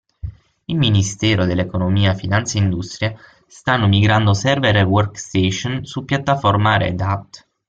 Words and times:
Il 0.65 0.77
Ministero 0.77 1.45
dell'Economia, 1.45 2.15
Finanza 2.15 2.57
e 2.57 2.61
Industria, 2.63 3.13
stanno 3.45 3.87
migrando 3.87 4.33
server 4.33 4.75
e 4.77 4.81
workstation 4.81 5.85
su 5.85 6.05
piattaforma 6.05 6.77
Red 6.77 6.99
Hat. 7.01 7.47